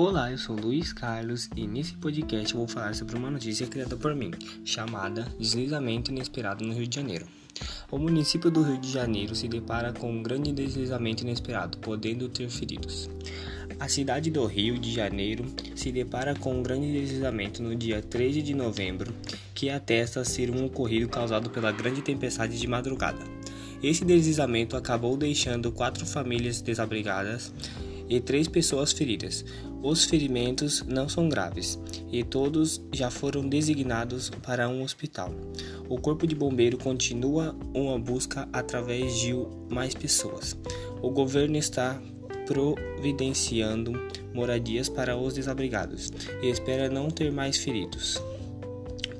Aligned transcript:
Olá, 0.00 0.30
eu 0.30 0.38
sou 0.38 0.54
Luiz 0.54 0.92
Carlos 0.92 1.50
e 1.56 1.66
nesse 1.66 1.94
podcast 1.94 2.54
vou 2.54 2.68
falar 2.68 2.94
sobre 2.94 3.16
uma 3.16 3.32
notícia 3.32 3.66
criada 3.66 3.96
por 3.96 4.14
mim, 4.14 4.30
chamada 4.64 5.26
Deslizamento 5.40 6.12
Inesperado 6.12 6.64
no 6.64 6.72
Rio 6.72 6.86
de 6.86 6.94
Janeiro. 6.94 7.26
O 7.90 7.98
município 7.98 8.48
do 8.48 8.62
Rio 8.62 8.78
de 8.78 8.92
Janeiro 8.92 9.34
se 9.34 9.48
depara 9.48 9.92
com 9.92 10.08
um 10.08 10.22
grande 10.22 10.52
deslizamento 10.52 11.24
inesperado, 11.24 11.78
podendo 11.78 12.28
ter 12.28 12.48
feridos. 12.48 13.10
A 13.80 13.88
cidade 13.88 14.30
do 14.30 14.46
Rio 14.46 14.78
de 14.78 14.92
Janeiro 14.92 15.44
se 15.74 15.90
depara 15.90 16.32
com 16.32 16.54
um 16.54 16.62
grande 16.62 16.92
deslizamento 16.92 17.60
no 17.60 17.74
dia 17.74 18.00
13 18.00 18.40
de 18.40 18.54
novembro, 18.54 19.12
que 19.52 19.68
atesta 19.68 20.24
ser 20.24 20.48
um 20.48 20.64
ocorrido 20.64 21.08
causado 21.08 21.50
pela 21.50 21.72
grande 21.72 22.02
tempestade 22.02 22.56
de 22.56 22.68
madrugada. 22.68 23.24
Esse 23.82 24.04
deslizamento 24.04 24.76
acabou 24.76 25.16
deixando 25.16 25.72
quatro 25.72 26.06
famílias 26.06 26.60
desabrigadas 26.60 27.52
e 28.08 28.20
três 28.20 28.48
pessoas 28.48 28.92
feridas. 28.92 29.44
Os 29.82 30.04
ferimentos 30.04 30.82
não 30.82 31.08
são 31.08 31.28
graves 31.28 31.78
e 32.10 32.24
todos 32.24 32.82
já 32.92 33.10
foram 33.10 33.48
designados 33.48 34.30
para 34.42 34.68
um 34.68 34.82
hospital. 34.82 35.30
O 35.88 36.00
Corpo 36.00 36.26
de 36.26 36.34
Bombeiro 36.34 36.76
continua 36.76 37.54
uma 37.72 37.98
busca 37.98 38.48
através 38.52 39.16
de 39.18 39.32
mais 39.70 39.94
pessoas. 39.94 40.56
O 41.00 41.10
governo 41.10 41.56
está 41.56 42.00
providenciando 42.46 43.92
moradias 44.34 44.88
para 44.88 45.16
os 45.16 45.34
desabrigados 45.34 46.10
e 46.42 46.48
espera 46.48 46.88
não 46.88 47.08
ter 47.08 47.30
mais 47.30 47.56
feridos, 47.58 48.20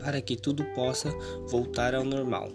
para 0.01 0.21
que 0.21 0.35
tudo 0.35 0.65
possa 0.75 1.11
voltar 1.49 1.95
ao 1.95 2.05
normal. 2.05 2.51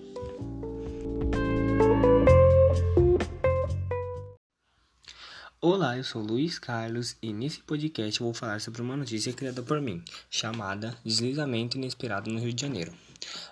Olá, 5.66 5.96
eu 5.96 6.04
sou 6.04 6.22
Luiz 6.22 6.60
Carlos 6.60 7.16
e 7.22 7.32
nesse 7.32 7.62
podcast 7.62 8.20
eu 8.20 8.26
vou 8.26 8.34
falar 8.34 8.60
sobre 8.60 8.82
uma 8.82 8.98
notícia 8.98 9.32
criada 9.32 9.64
por 9.64 9.80
mim, 9.80 10.04
chamada 10.30 10.94
Deslizamento 11.06 11.78
Inesperado 11.78 12.30
no 12.30 12.38
Rio 12.38 12.52
de 12.52 12.62
Janeiro. 12.62 12.92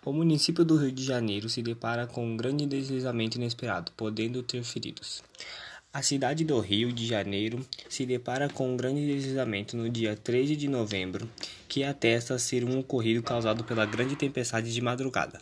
O 0.03 0.11
município 0.11 0.65
do 0.65 0.75
Rio 0.75 0.91
de 0.91 1.05
Janeiro 1.05 1.47
se 1.47 1.61
depara 1.61 2.05
com 2.05 2.25
um 2.25 2.35
grande 2.35 2.65
deslizamento 2.65 3.37
inesperado, 3.37 3.93
podendo 3.95 4.43
ter 4.43 4.61
feridos. 4.61 5.23
A 5.93 6.01
cidade 6.01 6.43
do 6.43 6.59
Rio 6.59 6.91
de 6.91 7.07
Janeiro 7.07 7.65
se 7.87 8.05
depara 8.05 8.49
com 8.49 8.73
um 8.73 8.75
grande 8.75 9.07
deslizamento 9.07 9.77
no 9.77 9.89
dia 9.89 10.13
13 10.13 10.57
de 10.57 10.67
novembro, 10.67 11.29
que 11.69 11.81
atesta 11.81 12.37
ser 12.37 12.65
um 12.65 12.77
ocorrido 12.77 13.23
causado 13.23 13.63
pela 13.63 13.85
grande 13.85 14.17
tempestade 14.17 14.73
de 14.73 14.81
madrugada. 14.81 15.39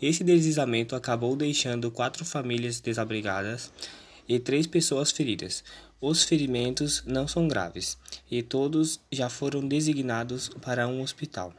Esse 0.00 0.24
deslizamento 0.24 0.96
acabou 0.96 1.36
deixando 1.36 1.90
quatro 1.90 2.24
famílias 2.24 2.80
desabrigadas 2.80 3.70
e 4.28 4.38
três 4.38 4.66
pessoas 4.66 5.10
feridas. 5.10 5.62
Os 6.00 6.22
ferimentos 6.22 7.02
não 7.06 7.26
são 7.26 7.48
graves 7.48 7.96
e 8.30 8.42
todos 8.42 9.00
já 9.10 9.28
foram 9.28 9.66
designados 9.66 10.50
para 10.60 10.86
um 10.86 11.02
hospital. 11.02 11.54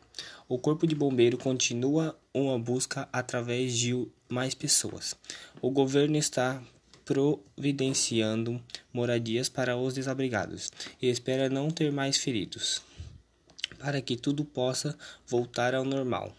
O 0.48 0.58
Corpo 0.58 0.88
de 0.88 0.96
Bombeiro 0.96 1.38
continua 1.38 2.18
uma 2.34 2.58
busca 2.58 3.10
através 3.12 3.78
de 3.78 4.08
mais 4.30 4.54
pessoas. 4.54 5.16
O 5.62 5.72
governo 5.72 6.18
está 6.18 6.62
providenciando 7.04 8.62
moradias 8.94 9.48
para 9.48 9.78
os 9.78 9.94
desabrigados 9.94 10.72
e 11.02 11.08
espera 11.08 11.50
não 11.50 11.70
ter 11.70 11.92
mais 11.92 12.18
feridos, 12.18 12.82
para 13.80 14.02
que 14.02 14.18
tudo 14.18 14.44
possa 14.44 14.98
voltar 15.26 15.74
ao 15.74 15.86
normal. 15.86 16.36